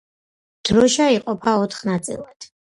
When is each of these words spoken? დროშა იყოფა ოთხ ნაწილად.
დროშა 0.69 1.07
იყოფა 1.17 1.55
ოთხ 1.69 1.87
ნაწილად. 1.93 2.53